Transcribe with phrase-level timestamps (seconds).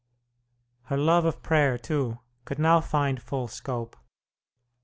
[0.85, 3.95] Her love of prayer, too, could now find full scope.